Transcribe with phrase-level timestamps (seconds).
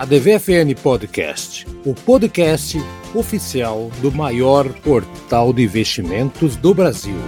[0.00, 2.78] a DVFN Podcast, o podcast
[3.14, 7.18] oficial do maior portal de investimentos do Brasil.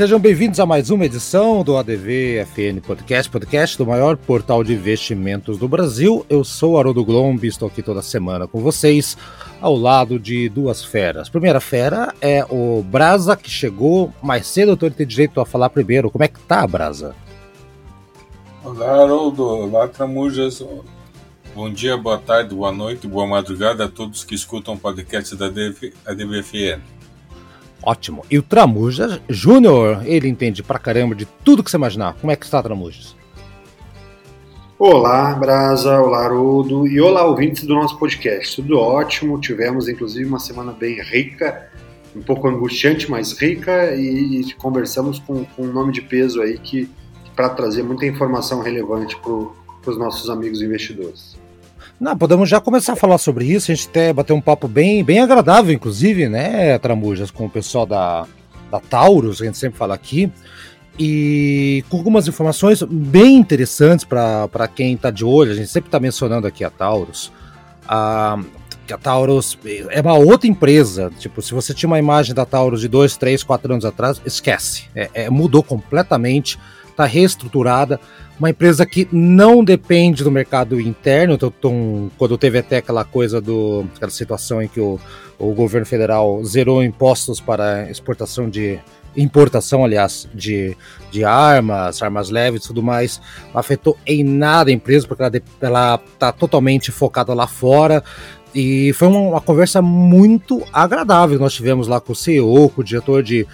[0.00, 4.72] Sejam bem-vindos a mais uma edição do ADV FN Podcast, podcast do maior portal de
[4.72, 6.24] investimentos do Brasil.
[6.26, 9.14] Eu sou Haroldo Glombi, estou aqui toda semana com vocês,
[9.60, 11.28] ao lado de duas feras.
[11.28, 15.68] Primeira fera é o Brasa, que chegou mais cedo, então ele tem direito a falar
[15.68, 16.10] primeiro.
[16.10, 17.14] Como é que tá, Brasa?
[18.64, 19.46] Olá, Haroldo.
[19.46, 20.64] Olá, Tramujas.
[21.54, 25.44] Bom dia, boa tarde, boa noite, boa madrugada a todos que escutam o podcast da
[26.06, 26.80] ADVFN.
[27.82, 28.24] Ótimo.
[28.30, 32.14] E o Tramujas Júnior, ele entende pra caramba de tudo que você imaginar.
[32.14, 33.16] Como é que está, Tramujas?
[34.78, 38.62] Olá, Brasa, olá, Haroldo e olá, ouvintes do nosso podcast.
[38.62, 41.70] Tudo ótimo, tivemos inclusive uma semana bem rica,
[42.16, 46.58] um pouco angustiante, mas rica, e, e conversamos com, com, um nome de peso aí
[46.58, 46.88] que
[47.36, 51.36] para trazer muita informação relevante para os nossos amigos investidores.
[52.00, 53.70] Não, podemos já começar a falar sobre isso.
[53.70, 57.84] A gente até bateu um papo bem, bem agradável, inclusive, né, Tramujas, com o pessoal
[57.84, 58.26] da,
[58.70, 60.32] da Taurus, a gente sempre fala aqui.
[60.98, 65.52] E com algumas informações bem interessantes para quem está de olho.
[65.52, 67.30] A gente sempre está mencionando aqui a Taurus.
[67.86, 68.38] A,
[68.90, 69.58] a Taurus
[69.90, 71.10] é uma outra empresa.
[71.18, 74.84] Tipo, se você tinha uma imagem da Taurus de dois, três, quatro anos atrás, esquece.
[74.94, 76.58] É, é, mudou completamente,
[77.00, 78.00] está reestruturada
[78.38, 81.34] uma empresa que não depende do mercado interno.
[81.34, 84.98] Então, então, quando teve até aquela coisa do aquela situação em que o,
[85.38, 88.80] o governo federal zerou impostos para exportação de
[89.16, 90.76] importação, aliás, de,
[91.10, 93.20] de armas, armas leves e tudo mais,
[93.52, 95.22] não afetou em nada a empresa, porque
[95.60, 98.02] ela está totalmente focada lá fora.
[98.54, 102.80] E foi uma, uma, conversa muito agradável que nós tivemos lá com o CEO, com
[102.80, 103.46] o diretor de,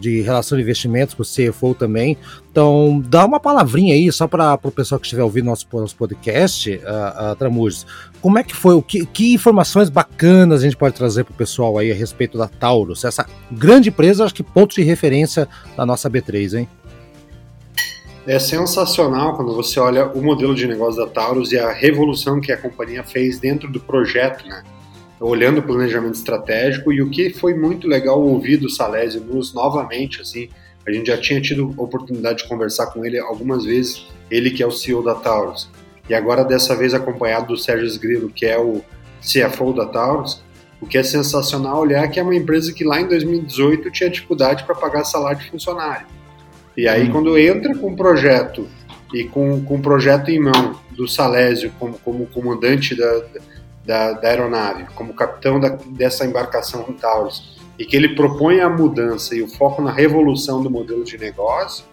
[0.00, 2.16] de relação de investimentos, com o CFO também.
[2.50, 6.68] Então, dá uma palavrinha aí, só para o pessoal que estiver ouvindo nosso, nosso podcast,
[6.68, 7.86] uh, uh.
[8.20, 8.74] Como é que foi?
[8.74, 12.36] O que, que informações bacanas a gente pode trazer para o pessoal aí a respeito
[12.36, 13.04] da Taurus?
[13.04, 16.68] Essa grande empresa, acho que ponto de referência da nossa B3, hein?
[18.26, 22.52] É sensacional quando você olha o modelo de negócio da Taurus e a revolução que
[22.52, 24.62] a companhia fez dentro do projeto, né?
[25.18, 30.20] Olhando o planejamento estratégico e o que foi muito legal ouvir do Salésio Luz novamente,
[30.20, 30.50] assim,
[30.86, 34.66] a gente já tinha tido oportunidade de conversar com ele algumas vezes, ele que é
[34.66, 35.70] o CEO da Taurus,
[36.08, 38.82] e agora dessa vez acompanhado do Sérgio Grilo, que é o
[39.20, 40.42] CFO da Taurus,
[40.80, 44.64] o que é sensacional olhar que é uma empresa que lá em 2018 tinha dificuldade
[44.64, 46.19] para pagar salário de funcionário
[46.80, 47.12] e aí, hum.
[47.12, 48.66] quando entra com um projeto
[49.12, 53.22] e com, com um projeto em mão do Salésio como, como comandante da,
[53.84, 59.34] da, da aeronave, como capitão da, dessa embarcação Taurus, e que ele propõe a mudança
[59.34, 61.84] e o foco na revolução do modelo de negócio,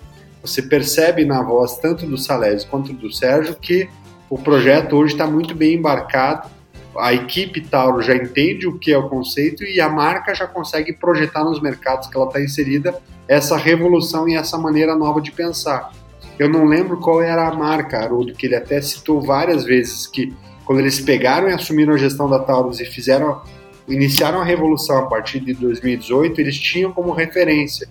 [0.42, 3.90] você percebe na voz tanto do Salésio quanto do Sérgio que
[4.30, 6.50] o projeto hoje está muito bem embarcado,
[6.98, 10.94] a equipe Tauro já entende o que é o conceito e a marca já consegue
[10.94, 12.98] projetar nos mercados que ela está inserida
[13.28, 15.92] essa revolução e essa maneira nova de pensar.
[16.40, 20.34] Eu não lembro qual era a marca, Haroldo, que ele até citou várias vezes que
[20.66, 23.42] quando eles pegaram e assumiram a gestão da Taurus e fizeram
[23.88, 27.88] iniciaram a revolução a partir de 2018, eles tinham como referência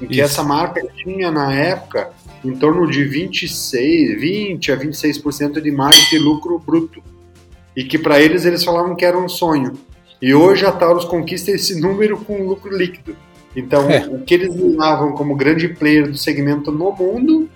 [0.00, 0.22] em que Isso.
[0.22, 2.12] essa marca tinha na época
[2.44, 7.02] em torno de 26, 20 a 26% de margem de lucro bruto.
[7.76, 9.72] E que para eles eles falavam que era um sonho.
[10.22, 13.16] E hoje a Taurus conquista esse número com lucro líquido.
[13.54, 14.06] Então, é.
[14.06, 17.48] o que eles usavam como grande player do segmento no mundo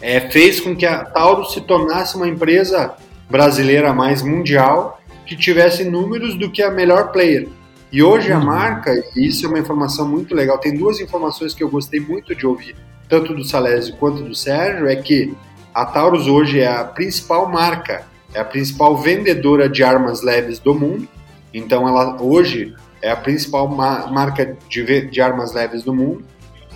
[0.00, 2.94] é, fez com que a Taurus se tornasse uma empresa
[3.30, 7.48] brasileira mais mundial que tivesse números do que a melhor player.
[7.92, 8.46] E hoje a uhum.
[8.46, 12.34] marca, e isso é uma informação muito legal, tem duas informações que eu gostei muito
[12.34, 12.74] de ouvir,
[13.08, 15.34] tanto do Salésio quanto do Sérgio, é que
[15.74, 20.74] a Taurus hoje é a principal marca, é a principal vendedora de armas leves do
[20.74, 21.06] mundo.
[21.52, 26.24] Então ela hoje é a principal ma marca de, de armas leves do mundo.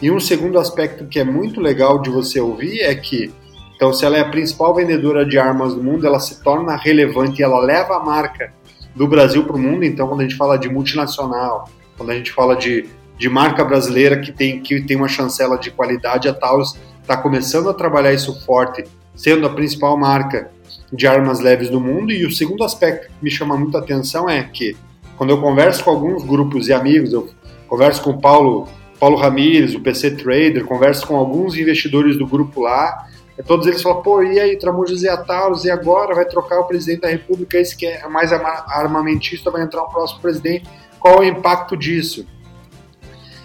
[0.03, 3.33] E um segundo aspecto que é muito legal de você ouvir é que,
[3.77, 7.41] então, se ela é a principal vendedora de armas do mundo, ela se torna relevante
[7.41, 8.53] e ela leva a marca
[8.95, 9.85] do Brasil para o mundo.
[9.85, 12.87] Então, quando a gente fala de multinacional, quando a gente fala de,
[13.17, 17.71] de marca brasileira que tem, que tem uma chancela de qualidade, a Taurus está começando
[17.71, 18.85] a trabalhar isso forte,
[19.15, 20.50] sendo a principal marca
[20.93, 22.12] de armas leves do mundo.
[22.12, 24.77] E o segundo aspecto que me chama muita atenção é que
[25.17, 27.29] quando eu converso com alguns grupos e amigos, eu
[27.69, 28.69] converso com o Paulo,
[28.99, 33.07] Paulo Ramires, o PC Trader, converso com alguns investidores do grupo lá,
[33.47, 37.01] todos eles falam, pô, e aí, Tramujas e Atalos, e agora vai trocar o presidente
[37.01, 40.69] da República, esse que é mais armamentista, vai entrar um próximo presidente,
[40.99, 42.27] qual é o impacto disso?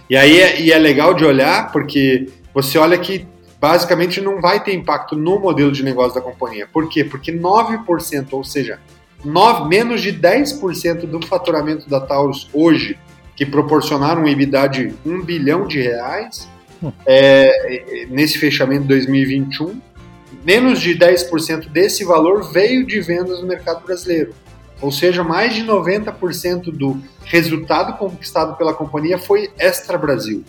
[0.09, 3.25] E aí é, e é legal de olhar porque você olha que
[3.59, 6.67] basicamente não vai ter impacto no modelo de negócio da companhia.
[6.67, 7.03] Por quê?
[7.03, 8.79] Porque 9%, ou seja,
[9.23, 12.97] 9, menos de 10% do faturamento da Taurus hoje,
[13.35, 16.49] que proporcionaram um EBITDA de 1 bilhão de reais,
[16.81, 16.91] hum.
[17.05, 19.79] é, nesse fechamento de 2021,
[20.45, 24.33] menos de 10% desse valor veio de vendas no mercado brasileiro.
[24.81, 30.43] Ou seja, mais de 90% do resultado conquistado pela companhia foi extra Brasil,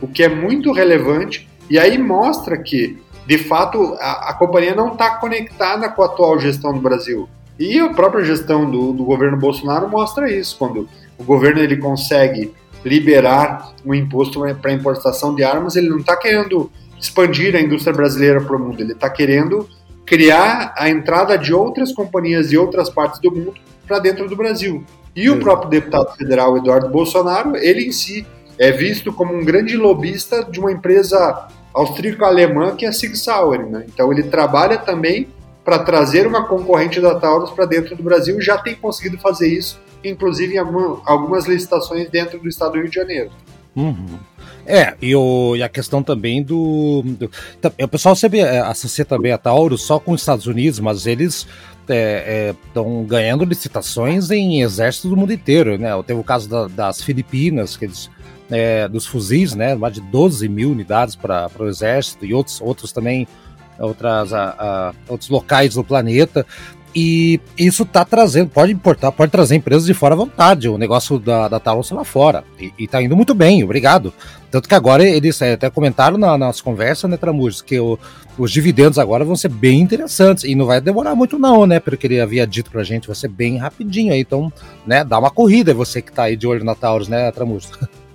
[0.00, 4.92] o que é muito relevante e aí mostra que, de fato, a, a companhia não
[4.92, 7.28] está conectada com a atual gestão do Brasil.
[7.58, 10.88] E a própria gestão do, do governo Bolsonaro mostra isso, quando
[11.18, 12.52] o governo ele consegue
[12.84, 16.70] liberar o um imposto para importação de armas, ele não está querendo
[17.00, 19.68] expandir a indústria brasileira para o mundo, ele está querendo
[20.04, 23.54] criar a entrada de outras companhias de outras partes do mundo
[23.86, 24.84] para dentro do Brasil.
[25.14, 28.26] E o próprio deputado federal Eduardo Bolsonaro, ele em si
[28.58, 33.66] é visto como um grande lobista de uma empresa austríaco-alemã que é a Sig Sauer.
[33.66, 33.84] Né?
[33.88, 35.28] Então ele trabalha também
[35.66, 39.80] para trazer uma concorrente da Taurus para dentro do Brasil já tem conseguido fazer isso,
[40.04, 43.30] inclusive em alguma, algumas licitações dentro do estado do Rio de Janeiro.
[43.74, 44.16] Uhum.
[44.64, 47.30] É, e, o, e, a questão também do, do.
[47.82, 51.46] O pessoal sempre é, associa também a Taurus só com os Estados Unidos, mas eles
[51.82, 55.90] estão é, é, ganhando licitações em exércitos do mundo inteiro, né?
[56.06, 58.08] Teve o caso da, das Filipinas, que eles,
[58.50, 59.74] é, dos fuzis, né?
[59.74, 63.26] Mais de 12 mil unidades para o exército e outros, outros também,
[63.78, 66.46] outras, a, a, outros locais do planeta.
[66.98, 70.66] E isso está trazendo, pode importar, pode trazer empresas de fora à vontade.
[70.66, 72.42] O negócio da, da Talos lá fora.
[72.58, 74.14] E, está indo muito bem, obrigado.
[74.50, 77.98] Tanto que agora eles é, até comentaram na, nas conversas, né, Tramujas, que o,
[78.38, 80.44] os dividendos agora vão ser bem interessantes.
[80.44, 81.78] E não vai demorar muito, não, né?
[81.80, 84.20] Porque ele havia dito pra gente, vai ser bem rapidinho aí.
[84.20, 84.50] Então,
[84.86, 87.70] né, dá uma corrida, você que está aí de olho na Taurus, né, Tramujas?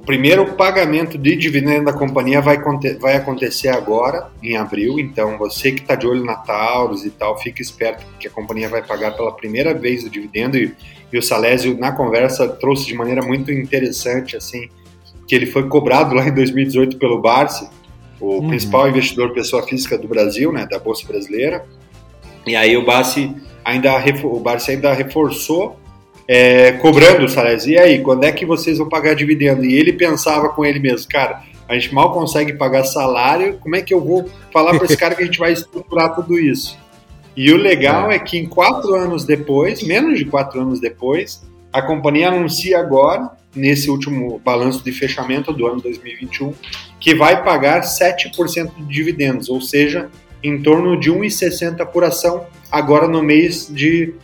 [0.00, 2.58] O primeiro pagamento de dividendo da companhia vai,
[2.98, 4.98] vai acontecer agora, em abril.
[4.98, 8.66] Então, você que está de olho na Taurus e tal, fique esperto, porque a companhia
[8.66, 10.56] vai pagar pela primeira vez o dividendo.
[10.56, 10.74] E,
[11.12, 14.70] e o Salésio, na conversa, trouxe de maneira muito interessante, assim,
[15.28, 17.68] que ele foi cobrado lá em 2018 pelo Barsi,
[18.18, 18.48] o uhum.
[18.48, 21.62] principal investidor pessoa física do Brasil, né, da Bolsa Brasileira.
[22.46, 25.78] E aí o Barsi ainda, o Barsi ainda reforçou
[26.26, 27.66] é, cobrando o Salles.
[27.66, 29.64] E aí, quando é que vocês vão pagar dividendo?
[29.64, 33.82] E ele pensava com ele mesmo, cara, a gente mal consegue pagar salário, como é
[33.82, 36.76] que eu vou falar para esse cara que a gente vai estruturar tudo isso?
[37.36, 38.16] E o legal é.
[38.16, 43.30] é que em quatro anos depois, menos de quatro anos depois, a companhia anuncia agora,
[43.54, 46.52] nesse último balanço de fechamento do ano 2021,
[46.98, 50.08] que vai pagar 7% de dividendos, ou seja,
[50.42, 54.14] em torno de 1,60 por ação agora no mês de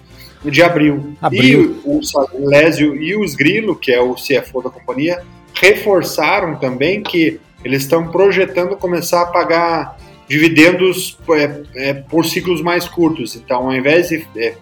[0.50, 1.14] de abril.
[1.20, 1.80] abril.
[1.84, 5.22] E o Salésio e o Sgrilo, que é o CFO da companhia,
[5.54, 9.98] reforçaram também que eles estão projetando começar a pagar
[10.28, 13.36] dividendos é, é, por ciclos mais curtos.
[13.36, 14.54] Então, ao invés de é,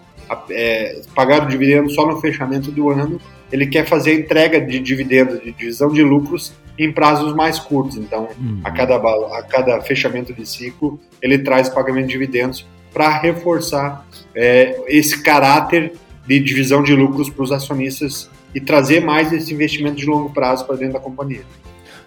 [0.49, 3.19] é, pagar o dividendo só no fechamento do ano,
[3.51, 7.97] ele quer fazer a entrega de dividendos, de divisão de lucros em prazos mais curtos.
[7.97, 8.59] Então, uhum.
[8.63, 12.65] a, cada, a cada fechamento de ciclo, ele traz pagamento de dividendos
[12.95, 15.91] para reforçar é, esse caráter
[16.25, 20.65] de divisão de lucros para os acionistas e trazer mais esse investimento de longo prazo
[20.65, 21.43] para dentro da companhia.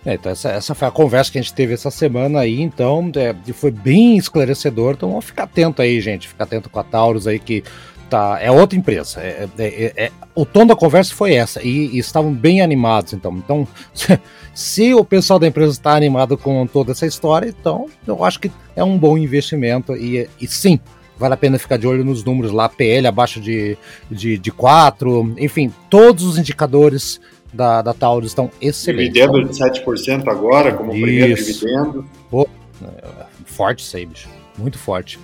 [0.06, 3.12] É, então essa, essa foi a conversa que a gente teve essa semana aí, então
[3.16, 7.26] é, foi bem esclarecedor, então vamos ficar atento aí, gente, ficar atento com a Taurus
[7.26, 7.62] aí que
[8.08, 9.20] tá, é outra empresa.
[9.20, 13.12] É, é, é, é o tom da conversa foi essa e, e estavam bem animados,
[13.12, 13.36] então.
[13.36, 14.18] Então, se,
[14.54, 18.50] se o pessoal da empresa está animado com toda essa história, então eu acho que
[18.74, 20.78] é um bom investimento e, e sim,
[21.18, 23.76] vale a pena ficar de olho nos números lá, PL abaixo de,
[24.10, 27.20] de, de 4, enfim, todos os indicadores
[27.52, 29.14] da, da Taurus estão excelentes.
[29.14, 31.02] Dividendo de 7% agora, como isso.
[31.02, 32.04] primeiro dividendo.
[32.30, 32.48] Pô,
[32.82, 34.28] é, forte isso aí, bicho.
[34.56, 35.18] Muito forte.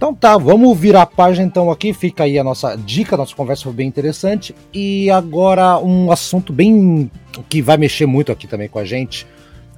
[0.00, 3.36] Então tá, vamos virar a página então aqui, fica aí a nossa dica, a nossa
[3.36, 4.54] conversa foi bem interessante.
[4.72, 7.10] E agora um assunto bem
[7.50, 9.26] que vai mexer muito aqui também com a gente,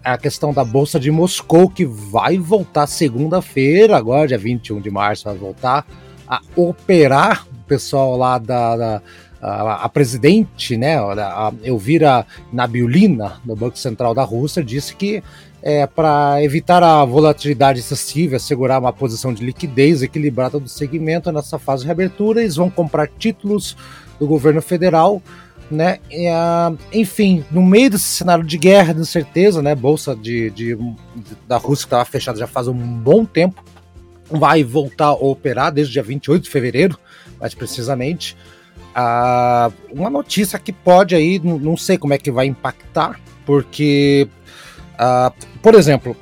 [0.05, 5.25] a questão da Bolsa de Moscou, que vai voltar segunda-feira, agora, dia 21 de março,
[5.25, 5.85] vai voltar
[6.29, 7.45] a operar.
[7.51, 9.03] O pessoal lá da, da
[9.41, 15.21] a, a, presidente, né, a Elvira Nabiulina, do Banco Central da Rússia, disse que
[15.63, 21.59] é, para evitar a volatilidade excessiva, assegurar uma posição de liquidez equilibrada do segmento nessa
[21.59, 23.77] fase de reabertura, eles vão comprar títulos
[24.19, 25.23] do governo federal
[25.73, 25.99] né?
[26.11, 29.75] E, uh, enfim, no meio desse cenário de guerra, de incerteza, né?
[29.75, 33.65] Bolsa de, de, de da Rússia estava fechada já faz um bom tempo,
[34.31, 36.99] vai voltar a operar desde o dia 28 de fevereiro,
[37.41, 38.37] mais precisamente.
[38.95, 44.29] Uh, uma notícia que pode aí, não, não sei como é que vai impactar, porque,
[44.95, 45.33] uh,
[45.63, 46.17] por exemplo,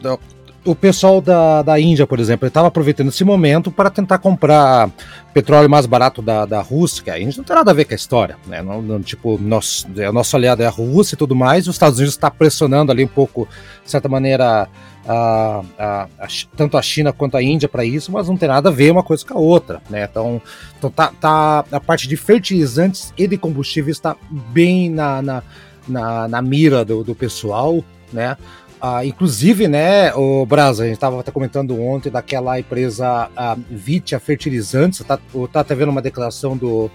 [0.65, 4.91] o pessoal da, da Índia, por exemplo, estava aproveitando esse momento para tentar comprar
[5.33, 7.95] petróleo mais barato da, da Rússia, que a Índia não tem nada a ver com
[7.95, 8.61] a história, né?
[8.63, 11.99] Não, não, tipo, nosso, é, nosso aliado é a Rússia e tudo mais, os Estados
[11.99, 13.49] Unidos está pressionando ali um pouco,
[13.83, 14.69] de certa maneira,
[15.07, 18.69] a, a, a, tanto a China quanto a Índia para isso, mas não tem nada
[18.69, 20.07] a ver uma coisa com a outra, né?
[20.11, 20.43] Então,
[20.79, 25.43] então tá, tá a parte de fertilizantes e de combustíveis está bem na, na,
[25.89, 27.83] na, na mira do, do pessoal,
[28.13, 28.37] né?
[28.83, 33.29] Ah, inclusive, né, o Brasa, a gente estava até comentando ontem daquela empresa
[33.71, 35.19] Vitia Fertilizantes, tá,
[35.53, 36.91] tá até vendo uma declaração do,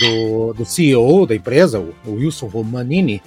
[0.00, 3.22] do, do CEO da empresa, o Wilson Romanini,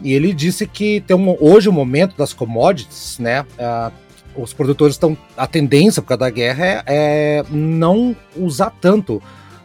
[0.00, 3.90] e ele disse que tem um, hoje o momento das commodities, né, ah,
[4.36, 9.20] os produtores estão, a tendência por causa da guerra é, é não usar tanto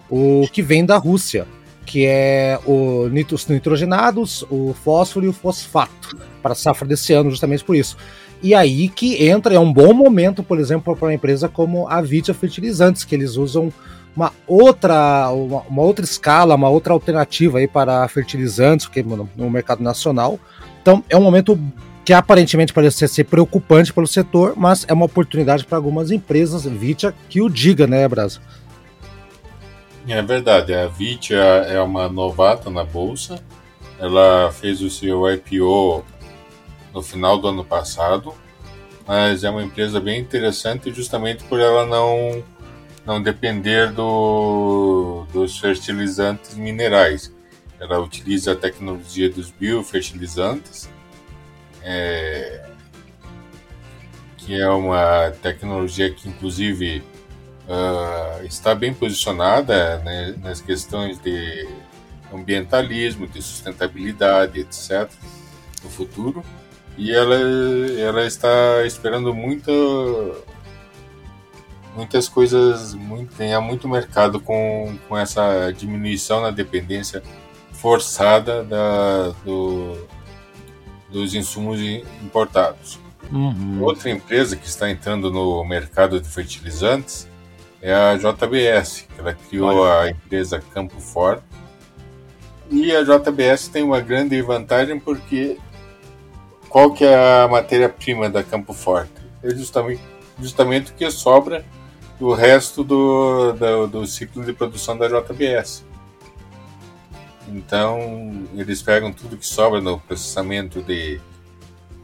[0.10, 1.46] o que vem da Rússia,
[1.88, 7.32] que é o os nitrogenados, o fósforo e o fosfato, para a safra desse ano,
[7.32, 7.98] justamente por isso.
[8.44, 12.02] E aí que entra, é um bom momento, por exemplo, para uma empresa como a
[12.02, 13.72] Vitia Fertilizantes, que eles usam
[14.16, 19.50] uma outra, uma, uma, outra escala, uma outra alternativa aí para fertilizantes que no, no
[19.50, 20.40] mercado nacional.
[20.82, 21.58] Então é um momento
[22.04, 27.14] que aparentemente parece ser preocupante pelo setor, mas é uma oportunidade para algumas empresas, Vitia,
[27.30, 28.40] que o diga, né, Brasa?
[30.10, 33.44] É verdade, a Vitia é uma novata na bolsa.
[34.00, 36.06] Ela fez o seu IPO
[36.94, 38.34] no final do ano passado,
[39.06, 42.44] mas é uma empresa bem interessante justamente por ela não
[43.06, 47.34] não depender do, dos fertilizantes minerais.
[47.80, 50.90] Ela utiliza a tecnologia dos biofertilizantes,
[51.82, 52.66] é,
[54.38, 57.02] que é uma tecnologia que inclusive
[57.68, 61.68] uh, está bem posicionada né, nas questões de
[62.34, 65.10] ambientalismo, de sustentabilidade, etc.,
[65.84, 66.44] no futuro.
[66.98, 67.36] E ela,
[68.00, 69.34] ela está esperando
[71.96, 77.22] muitas coisas, muito, ganhar muito mercado com, com essa diminuição na dependência
[77.72, 80.08] forçada da, do,
[81.12, 83.00] dos insumos importados.
[83.32, 83.84] Uhum.
[83.84, 87.28] Outra empresa que está entrando no mercado de fertilizantes
[87.82, 90.02] é a JBS, que ela criou Olha.
[90.02, 91.44] a empresa Campo Forte.
[92.70, 95.58] E a JBS tem uma grande vantagem porque
[96.70, 99.12] qual que é a matéria-prima da Campo Forte?
[99.42, 100.02] É justamente,
[100.40, 101.64] justamente o que sobra
[102.20, 105.86] do resto do, do, do ciclo de produção da JBS.
[107.48, 111.22] Então, eles pegam tudo que sobra no processamento de,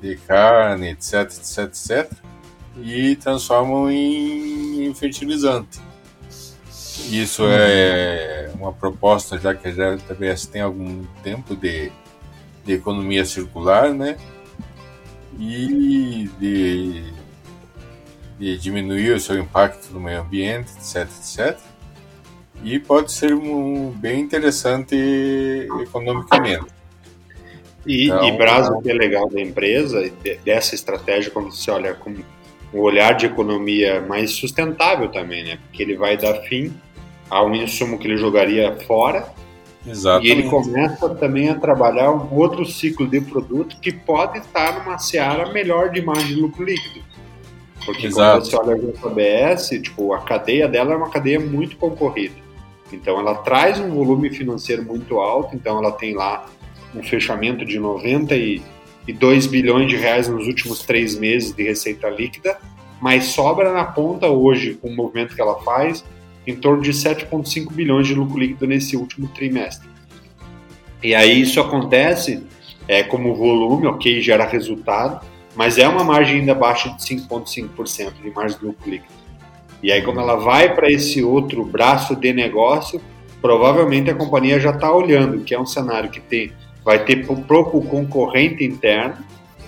[0.02, 2.12] de carne, etc, etc, etc,
[2.82, 4.53] e transformam em
[4.92, 5.80] fertilizante.
[7.12, 11.92] Isso é uma proposta já que a JBS tem algum tempo de,
[12.66, 14.18] de economia circular, né?
[15.40, 17.04] E de,
[18.40, 21.60] de diminuir o seu impacto no meio ambiente, etc, etc.
[22.64, 24.96] E pode ser um, bem interessante
[25.82, 26.68] economicamente.
[27.86, 30.10] E, então, e Brasil, que é legal da empresa,
[30.46, 32.16] dessa estratégia, quando você olha com
[32.74, 35.60] um olhar de economia mais sustentável também, né?
[35.62, 36.74] Porque ele vai dar fim
[37.30, 39.32] a um insumo que ele jogaria fora
[39.86, 40.28] Exatamente.
[40.28, 44.98] e ele começa também a trabalhar um outro ciclo de produto que pode estar numa
[44.98, 47.04] seara melhor de margem de lucro líquido.
[47.86, 48.40] Porque Exato.
[48.40, 52.36] quando você olha a JBS, tipo, a cadeia dela é uma cadeia muito concorrida.
[52.92, 56.46] Então ela traz um volume financeiro muito alto, então ela tem lá
[56.96, 58.62] um fechamento de 90 e
[59.08, 62.58] e 2 bilhões de reais nos últimos três meses de receita líquida,
[63.02, 66.04] mas sobra na ponta hoje, com o movimento que ela faz,
[66.48, 69.90] em torno de 7,5 bilhões de lucro líquido nesse último trimestre.
[71.02, 72.44] E aí isso acontece
[72.88, 78.32] é, como volume, ok, gera resultado, mas é uma margem ainda baixa de 5,5% de
[78.32, 79.14] margem de lucro líquido.
[79.82, 83.02] E aí, quando ela vai para esse outro braço de negócio,
[83.42, 87.82] provavelmente a companhia já está olhando, que é um cenário que tem vai ter pouco
[87.82, 89.18] concorrente interno,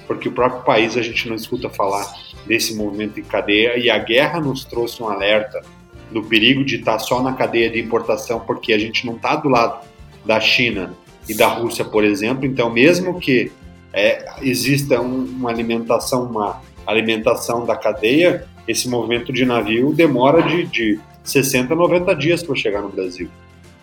[0.07, 2.05] porque o próprio país a gente não escuta falar
[2.45, 5.62] desse movimento em cadeia e a guerra nos trouxe um alerta
[6.12, 9.50] do perigo de estar só na cadeia de importação, porque a gente não está do
[9.50, 9.86] lado
[10.24, 10.93] da China
[11.27, 12.45] e da Rússia, por exemplo.
[12.45, 13.51] Então, mesmo que
[13.91, 20.65] é, exista um, uma alimentação, uma alimentação da cadeia, esse movimento de navio demora de,
[20.65, 23.29] de 60 a 90 dias para chegar no Brasil.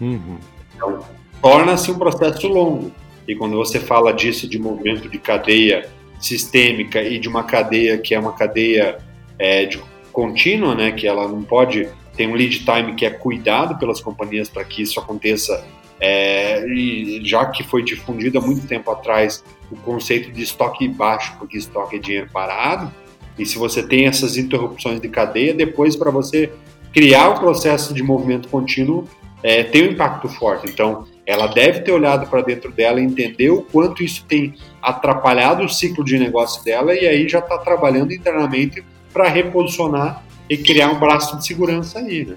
[0.01, 0.39] Uhum.
[0.75, 1.01] Então,
[1.41, 2.93] torna-se um processo longo.
[3.27, 5.89] E quando você fala disso, de movimento de cadeia
[6.19, 8.99] sistêmica e de uma cadeia que é uma cadeia
[9.39, 9.81] é, de
[10.13, 14.49] contínua, né, que ela não pode tem um lead time que é cuidado pelas companhias
[14.49, 15.65] para que isso aconteça
[16.05, 21.37] É, e já que foi difundido há muito tempo atrás o conceito de estoque baixo,
[21.39, 22.91] porque estoque é dinheiro parado,
[23.39, 26.51] e se você tem essas interrupções de cadeia, depois para você
[26.93, 29.05] criar o processo de movimento contínuo
[29.45, 30.69] é, tem um impacto forte.
[30.69, 35.65] Então, ela deve ter olhado para dentro dela e entender o quanto isso tem atrapalhado
[35.65, 40.91] o ciclo de negócio dela e aí já está trabalhando internamente para reposicionar e criar
[40.91, 42.37] um braço de segurança aí, né?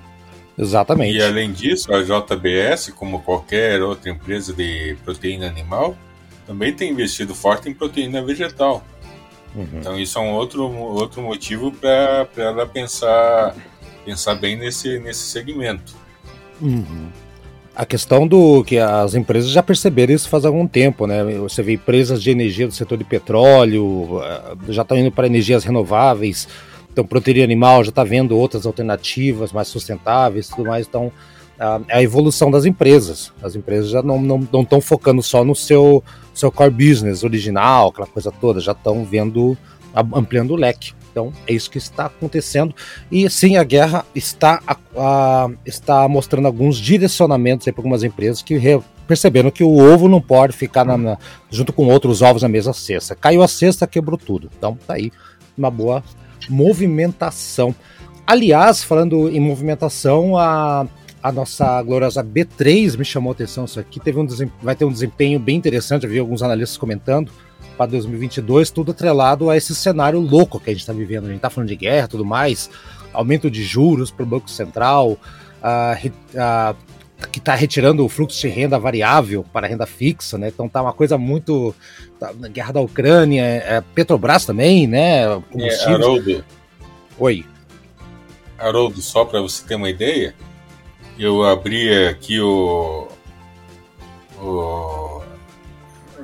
[0.58, 1.18] Exatamente.
[1.18, 5.98] E além disso, a JBS, como qualquer outra empresa de proteína animal,
[6.48, 8.84] também tem investido forte em proteína vegetal.
[9.54, 9.68] Uhum.
[9.74, 13.56] Então isso é um outro, outro motivo para ela pensar,
[14.06, 15.94] pensar bem nesse, nesse segmento.
[16.62, 17.10] Uhum.
[17.76, 21.24] A questão do que as empresas já perceberam isso faz algum tempo, né?
[21.40, 25.66] Você vê empresas de energia do setor de petróleo, eh, já estão indo para energias
[25.66, 26.48] renováveis,
[26.90, 30.88] então proteína animal já está vendo outras alternativas mais sustentáveis, tudo mais.
[30.88, 31.12] Então
[31.60, 35.54] a, a evolução das empresas, as empresas já não estão não, não focando só no
[35.54, 36.02] seu
[36.34, 39.58] seu core business original, aquela coisa toda, já estão vendo
[40.14, 40.94] ampliando o leque.
[41.16, 42.76] Então é isso que está acontecendo.
[43.10, 48.58] E sim, a guerra está, a, a, está mostrando alguns direcionamentos para algumas empresas que
[48.58, 51.18] re, perceberam que o ovo não pode ficar na, na,
[51.50, 53.16] junto com outros ovos na mesma cesta.
[53.16, 54.52] Caiu a cesta, quebrou tudo.
[54.58, 55.10] Então tá aí
[55.58, 56.04] uma boa
[56.50, 57.74] movimentação.
[58.28, 60.86] Aliás, falando em movimentação, a,
[61.24, 64.02] a nossa gloriosa B3 me chamou a atenção isso aqui.
[64.02, 64.28] Teve um
[64.62, 67.32] vai ter um desempenho bem interessante, eu vi alguns analistas comentando
[67.78, 71.26] para 2022, tudo atrelado a esse cenário louco que a gente está vivendo.
[71.26, 72.70] A gente está falando de guerra tudo mais,
[73.14, 75.18] aumento de juros para o Banco Central,
[77.32, 80.50] que está retirando o fluxo de renda variável para renda fixa, né?
[80.50, 81.74] Então tá uma coisa muito.
[82.20, 85.24] Tá, guerra da Ucrânia, é, Petrobras também, né?
[85.58, 86.44] É, Haroldo.
[87.18, 87.46] Oi.
[88.58, 90.34] Haroldo, só para você ter uma ideia,
[91.18, 93.08] eu abri aqui o.
[94.42, 95.22] o,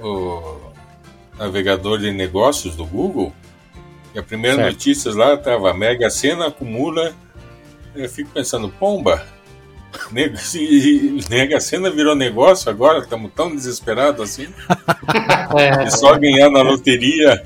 [0.02, 0.71] o
[1.42, 3.34] navegador de negócios do Google,
[4.14, 4.74] e a primeira certo.
[4.74, 7.16] notícia lá estava Mega Sena acumula.
[7.96, 9.26] Eu fico pensando, pomba,
[10.12, 10.38] Nega,
[11.30, 14.48] Mega Sena virou negócio agora, estamos tão desesperados assim.
[15.54, 15.90] É.
[15.90, 17.46] só ganhar na loteria.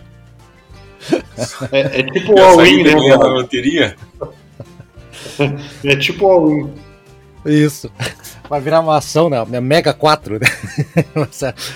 [1.71, 2.93] É, é tipo o all-in, né?
[2.93, 3.95] Ganhar na loteria.
[5.83, 6.71] É tipo all-in.
[7.45, 7.91] Isso.
[8.47, 9.43] Vai virar uma ação, né?
[9.59, 10.47] Mega 4, né?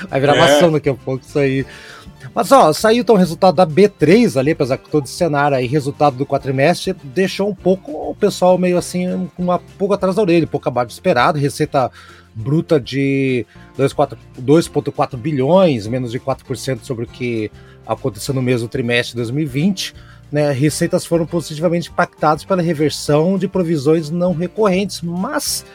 [0.08, 0.39] Vai virar é.
[0.39, 1.65] uma ação daqui a pouco isso aí.
[2.34, 5.65] Mas ó, saiu então o resultado da B3 ali, apesar que todo esse cenário aí,
[5.65, 10.21] resultado do quatrimestre, deixou um pouco o pessoal meio assim, com uma pouco atrás da
[10.21, 11.91] orelha, um pouco abaixo do esperado, receita
[12.34, 13.45] bruta de
[13.77, 17.51] 2,4 bilhões, menos de 4% sobre o que
[17.86, 19.93] aconteceu no mesmo trimestre de 2020.
[20.32, 25.65] Né, receitas foram positivamente impactadas pela reversão de provisões não recorrentes, mas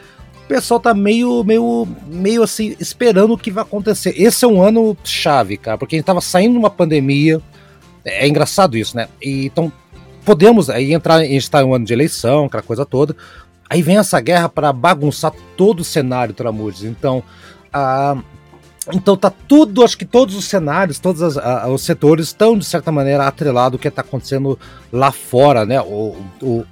[0.45, 4.13] o pessoal tá meio, meio, meio assim, esperando o que vai acontecer.
[4.15, 7.41] Esse é um ano chave, cara, porque a gente tava saindo de uma pandemia.
[8.05, 9.07] É, é engraçado isso, né?
[9.19, 9.71] E, então,
[10.23, 13.15] podemos aí entrar, a gente tá em um ano de eleição, aquela coisa toda.
[13.67, 16.83] Aí vem essa guerra para bagunçar todo o cenário Tramudes.
[16.83, 17.23] Então,
[17.73, 18.15] a,
[18.93, 22.65] então tá tudo, acho que todos os cenários, todos as, a, os setores estão de
[22.65, 24.59] certa maneira atrelados ao que está acontecendo
[24.91, 25.81] lá fora, né?
[25.81, 26.65] O, o,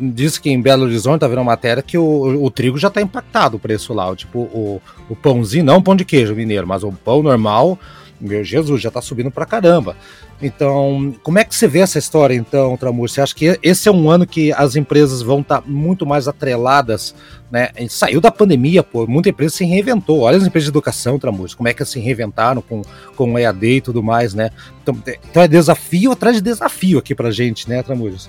[0.00, 3.00] diz que em Belo Horizonte tá vendo uma matéria que o, o trigo já está
[3.00, 6.82] impactado o preço lá, tipo o, o pãozinho, não o pão de queijo mineiro, mas
[6.82, 7.78] o pão normal,
[8.22, 9.96] Jesus, já está subindo pra caramba.
[10.42, 13.08] Então, como é que você vê essa história, então, Tramur?
[13.08, 16.26] Você acha que esse é um ano que as empresas vão estar tá muito mais
[16.28, 17.14] atreladas,
[17.50, 17.70] né?
[17.88, 20.20] Saiu da pandemia, pô, muita empresa se reinventou.
[20.20, 22.82] Olha as empresas de educação, Tramur, como é que elas se reinventaram com,
[23.16, 24.50] com EAD e tudo mais, né?
[24.82, 28.28] Então, é, então é desafio atrás de desafio aqui pra gente, né, Tramures?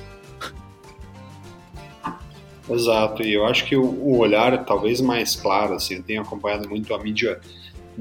[2.69, 6.21] Exato, e eu acho que o, o olhar é talvez mais claro, assim, eu tenho
[6.21, 7.39] acompanhado muito a mídia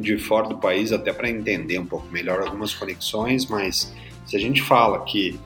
[0.01, 3.95] de fora do país até para entender um pouco melhor algumas conexões, mas
[4.27, 5.39] se a gente fala que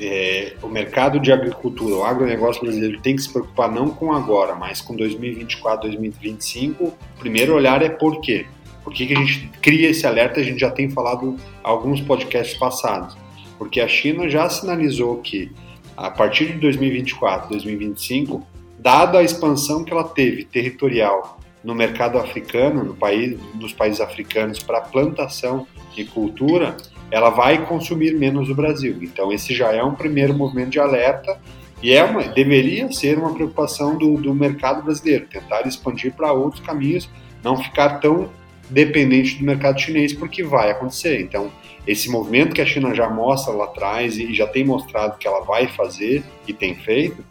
[0.00, 4.54] é, o mercado de agricultura, o agronegócio brasileiro tem que se preocupar não com agora,
[4.54, 8.46] mas com 2024, 2025, o primeiro olhar é por quê?
[8.82, 10.40] Por que, que a gente cria esse alerta?
[10.40, 13.16] A gente já tem falado alguns podcasts passados.
[13.56, 15.50] Porque a China já sinalizou que
[15.96, 18.46] a partir de 2024, 2025,
[18.78, 24.62] dada a expansão que ela teve territorial no mercado africano, no país, nos países africanos,
[24.62, 26.76] para plantação e cultura,
[27.10, 28.98] ela vai consumir menos do Brasil.
[29.00, 31.40] Então, esse já é um primeiro movimento de alerta
[31.82, 36.64] e é uma, deveria ser uma preocupação do, do mercado brasileiro, tentar expandir para outros
[36.64, 37.08] caminhos,
[37.42, 38.28] não ficar tão
[38.68, 41.20] dependente do mercado chinês, porque vai acontecer.
[41.20, 41.50] Então,
[41.86, 45.40] esse movimento que a China já mostra lá atrás e já tem mostrado que ela
[45.40, 47.24] vai fazer e tem feito,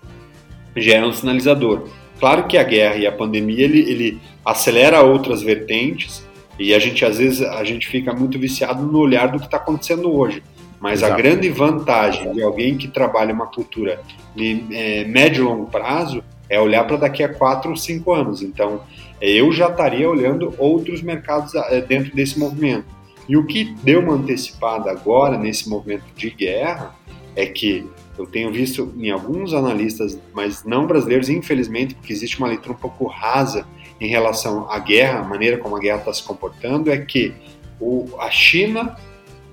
[0.75, 1.87] já é um sinalizador.
[2.23, 6.25] Claro que a guerra e a pandemia ele, ele acelera outras vertentes
[6.57, 9.57] e a gente às vezes a gente fica muito viciado no olhar do que está
[9.57, 10.41] acontecendo hoje.
[10.79, 11.11] Mas Exato.
[11.11, 13.99] a grande vantagem de alguém que trabalha uma cultura
[14.33, 18.41] de é, médio e longo prazo é olhar para daqui a quatro ou cinco anos.
[18.41, 18.79] Então,
[19.19, 22.85] eu já estaria olhando outros mercados é, dentro desse movimento.
[23.27, 26.95] E o que deu uma antecipada agora nesse movimento de guerra
[27.35, 27.85] é que
[28.17, 32.77] eu tenho visto em alguns analistas, mas não brasileiros, infelizmente, porque existe uma leitura um
[32.77, 33.65] pouco rasa
[33.99, 37.33] em relação à guerra, a maneira como a guerra está se comportando, é que
[37.79, 38.95] o, a China,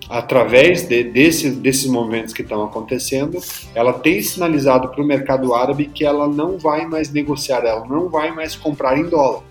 [0.08, 3.38] através de, desse, desses movimentos que estão acontecendo,
[3.74, 8.08] ela tem sinalizado para o mercado árabe que ela não vai mais negociar, ela não
[8.08, 9.42] vai mais comprar em dólar.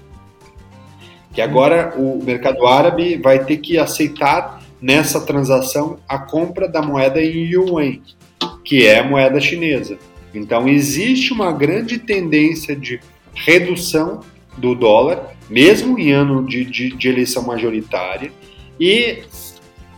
[1.34, 7.22] Que agora o mercado árabe vai ter que aceitar nessa transação a compra da moeda
[7.22, 8.00] em yuan,
[8.64, 9.98] que é a moeda chinesa.
[10.34, 13.00] Então existe uma grande tendência de
[13.34, 14.22] redução
[14.58, 18.32] do dólar, mesmo em ano de, de, de eleição majoritária,
[18.80, 19.24] e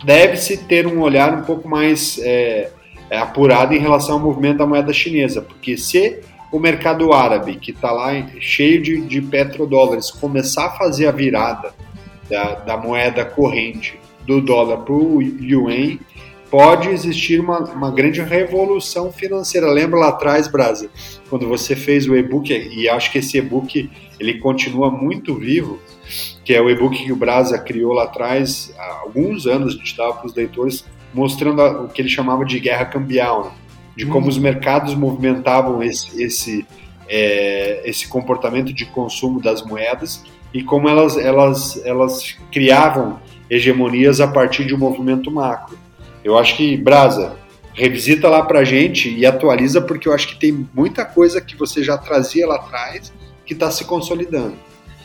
[0.04, 2.70] deve-se ter um olhar um pouco mais é,
[3.10, 7.70] é, apurado em relação ao movimento da moeda chinesa, porque se o mercado árabe, que
[7.70, 11.74] está lá cheio de, de petrodólares, começar a fazer a virada
[12.28, 15.98] da, da moeda corrente do dólar para o yuan,
[16.52, 19.72] pode existir uma, uma grande revolução financeira.
[19.72, 20.90] Lembra lá atrás, Brasa,
[21.30, 25.80] quando você fez o e-book, e acho que esse e-book ele continua muito vivo,
[26.44, 29.96] que é o e-book que o Brasa criou lá atrás, há alguns anos, a gente
[29.96, 30.84] dava para os leitores,
[31.14, 33.50] mostrando o que ele chamava de guerra cambial, né?
[33.96, 34.28] de como hum.
[34.28, 36.66] os mercados movimentavam esse, esse,
[37.08, 44.28] é, esse comportamento de consumo das moedas e como elas, elas, elas criavam hegemonias a
[44.28, 45.81] partir de um movimento macro.
[46.24, 47.36] Eu acho que, Brasa,
[47.74, 51.82] revisita lá pra gente e atualiza, porque eu acho que tem muita coisa que você
[51.82, 53.12] já trazia lá atrás
[53.44, 54.54] que está se consolidando.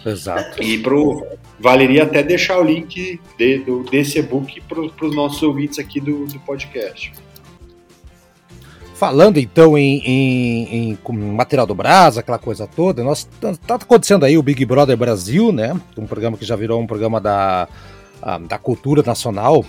[0.06, 0.62] Exato.
[0.62, 1.26] E pro,
[1.60, 6.26] valeria até deixar o link de, do, desse e-book para os nossos ouvintes aqui do,
[6.26, 7.12] do podcast.
[8.96, 14.26] Falando então em, em, em, material do Brasa, aquela coisa toda, nós tá, tá acontecendo
[14.26, 15.80] aí o Big Brother Brasil, né?
[15.96, 17.68] Um programa que já virou um programa da,
[18.22, 19.64] a, da cultura nacional,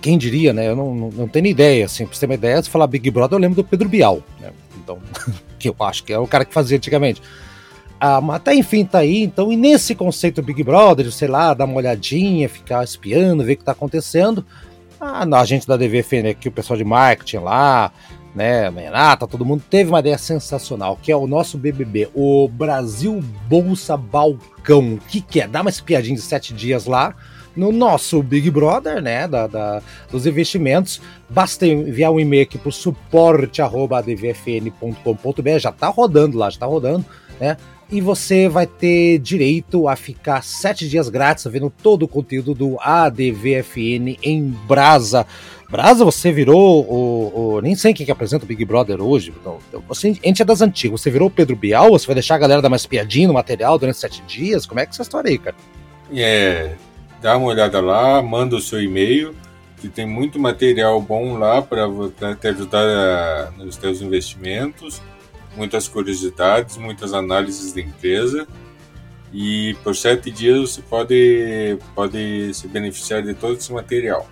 [0.00, 0.68] quem diria, né?
[0.68, 3.10] Eu não, não, não tenho ideia, assim, pra você ter uma ideia, se falar Big
[3.10, 4.50] Brother, eu lembro do Pedro Bial, né?
[4.82, 4.98] Então,
[5.58, 7.22] que eu acho que é o cara que fazia antigamente.
[7.98, 9.22] Ah, mas até enfim, tá aí.
[9.22, 13.56] Então, e nesse conceito Big Brother, sei lá, dar uma olhadinha, ficar espiando, ver o
[13.56, 14.44] que tá acontecendo.
[15.00, 17.92] Ah, a gente da DVFN aqui, o pessoal de marketing lá,
[18.34, 23.22] né, Renata, todo mundo teve uma ideia sensacional, que é o nosso BBB, o Brasil
[23.48, 24.94] Bolsa Balcão.
[24.94, 25.48] O que, que é?
[25.48, 27.14] Dá uma espiadinha de sete dias lá
[27.56, 31.00] no nosso Big Brother, né, da, da dos investimentos.
[31.28, 37.06] Basta enviar um e-mail aqui para suporte@advfn.com.br, já está rodando lá, já está rodando,
[37.40, 37.56] né?
[37.88, 42.76] E você vai ter direito a ficar sete dias grátis vendo todo o conteúdo do
[42.80, 45.24] ADVFN em Brasa.
[45.70, 49.32] Brasa, você virou o, o, Nem sei quem que apresenta o Big Brother hoje.
[49.40, 51.00] Então, você, a gente é das antigas.
[51.00, 51.90] Você virou o Pedro Bial?
[51.90, 54.66] Você vai deixar a galera dar mais piadinha no material durante sete dias?
[54.66, 55.54] Como é que é essa história aí, cara?
[56.12, 56.72] É,
[57.20, 59.34] dá uma olhada lá, manda o seu e-mail,
[59.78, 65.02] que tem muito material bom lá para te ajudar a, nos teus investimentos,
[65.56, 68.46] muitas curiosidades, muitas análises da empresa.
[69.32, 74.26] E por sete dias você pode, pode se beneficiar de todo esse material.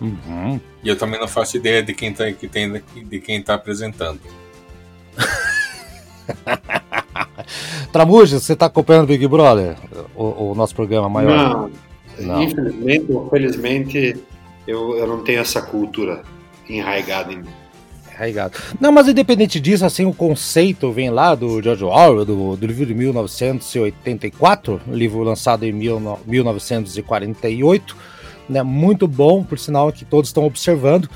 [0.00, 0.60] Uhum.
[0.82, 4.20] E eu também não faço ideia de quem está que tem, de quem tá apresentando.
[7.92, 9.76] Tramuja, você está acompanhando o Big Brother?
[10.14, 11.70] O, o nosso programa maior?
[11.70, 11.85] Não,
[12.18, 12.42] não.
[12.42, 14.16] Infelizmente ou felizmente,
[14.66, 16.22] eu, eu não tenho essa cultura
[16.68, 17.48] enraigada em mim.
[18.12, 18.58] Enraigado.
[18.80, 22.86] Não, mas independente disso, assim, o conceito vem lá do George Orwell, do, do livro
[22.86, 27.96] de 1984, livro lançado em mil, 1948,
[28.48, 28.62] né?
[28.62, 31.10] Muito bom, por sinal que todos estão observando.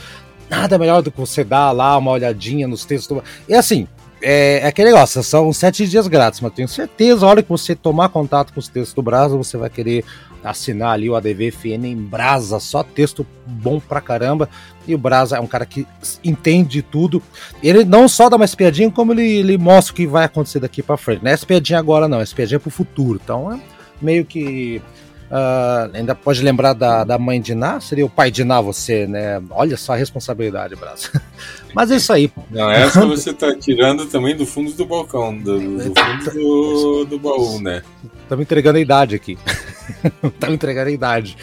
[0.50, 3.22] Nada melhor do que você dar lá uma olhadinha nos textos.
[3.48, 3.86] E assim,
[4.22, 7.74] é, é, aquele negócio, são sete dias grátis, mas tenho certeza, a hora que você
[7.74, 10.04] tomar contato com os textos do Brasa, você vai querer
[10.42, 14.48] assinar ali o ADV FN em Brasa, só texto bom pra caramba.
[14.86, 15.86] E o Brasa é um cara que
[16.24, 17.22] entende tudo.
[17.62, 20.82] Ele não só dá uma espiadinha, como ele, ele mostra o que vai acontecer daqui
[20.82, 21.22] pra frente.
[21.22, 23.20] Não é espiadinha agora, não, é espiadinha pro futuro.
[23.22, 23.60] Então é
[24.00, 24.82] meio que
[25.30, 27.78] Uh, ainda pode lembrar da, da mãe de Ná?
[27.78, 29.40] Seria o pai de Ná você, né?
[29.50, 31.12] Olha só a responsabilidade, Braço.
[31.72, 32.32] Mas é isso aí.
[32.50, 37.18] Não, essa você tá tirando também do fundo do balcão, do, do fundo do, do
[37.20, 37.84] baú, né?
[38.22, 39.38] Estamos entregando a idade aqui.
[40.22, 41.36] Estamos entregando a idade.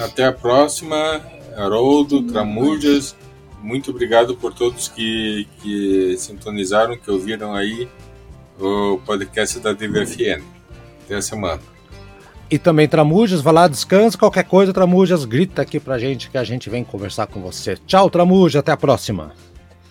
[0.00, 1.20] Até a próxima.
[1.56, 3.16] Haroldo, Tramujas,
[3.62, 7.88] muito obrigado por todos que, que sintonizaram, que ouviram aí
[8.60, 10.42] o podcast da DVFN.
[11.04, 11.60] Até a semana.
[12.48, 16.44] E também Tramujas, vai lá, descansa, qualquer coisa, Tramujas, grita aqui pra gente que a
[16.44, 17.76] gente vem conversar com você.
[17.86, 19.32] Tchau, Tramujas, até a próxima.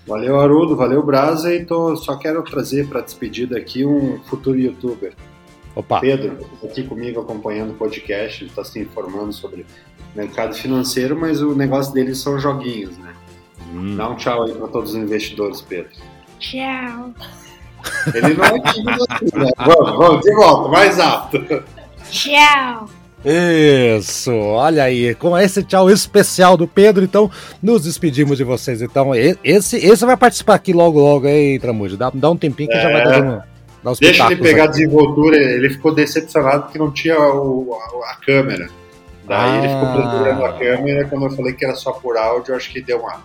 [0.08, 5.14] Valeu, Haroldo, valeu, Brasa, e tô, só quero trazer para despedida aqui um futuro youtuber.
[5.76, 6.00] Opa.
[6.00, 9.66] Pedro, aqui comigo acompanhando o podcast, ele está se informando sobre
[10.16, 13.14] mercado financeiro, mas o negócio deles são joguinhos, né?
[13.74, 13.98] Hum.
[13.98, 15.92] Dá um tchau aí para todos os investidores, Pedro.
[16.40, 17.14] Tchau.
[18.14, 19.52] Ele não é tímido assim, né?
[19.58, 21.64] Vamos, vamos, de volta, mais alto.
[22.10, 22.90] Tchau.
[23.26, 27.30] Isso, olha aí, com esse tchau especial do Pedro, então
[27.62, 28.82] nos despedimos de vocês.
[28.82, 31.98] Então, esse, esse vai participar aqui logo, logo, aí, Tramujo.
[31.98, 32.82] Dá, dá um tempinho que é.
[32.82, 33.55] já vai dar, um, dar
[34.00, 38.68] Deixa ele pegar a desenvoltura, ele ficou decepcionado porque não tinha o, a, a câmera.
[39.28, 39.58] Daí ah.
[39.58, 42.82] ele ficou procurando a câmera, quando eu falei que era só por áudio, acho que
[42.82, 43.24] deu uma,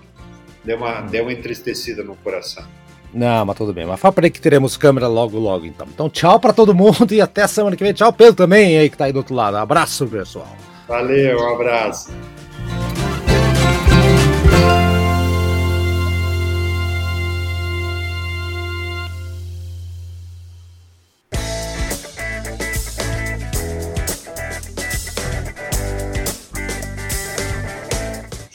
[0.65, 2.65] deu uma, deu uma entristecida no coração.
[3.13, 3.87] Não, mas tudo bem.
[3.87, 5.87] Mas fala pra ele que teremos câmera logo, logo, então.
[5.93, 7.93] Então, tchau pra todo mundo e até semana que vem.
[7.93, 9.57] Tchau, Pedro, também aí que tá aí do outro lado.
[9.57, 10.49] Abraço, pessoal.
[10.87, 12.11] Valeu, um abraço.